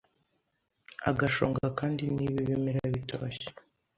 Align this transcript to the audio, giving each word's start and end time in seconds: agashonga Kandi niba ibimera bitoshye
agashonga 1.09 1.65
Kandi 1.79 2.03
niba 2.15 2.37
ibimera 2.43 2.81
bitoshye 2.93 3.47